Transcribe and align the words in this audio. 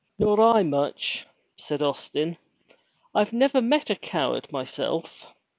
"Nor 0.17 0.41
I 0.41 0.63
much," 0.63 1.27
said 1.57 1.83
Austin. 1.83 2.37
"I 3.13 3.27
never 3.31 3.61
met 3.61 3.91
a 3.91 3.95
coward 3.95 4.51
myself. 4.51 5.27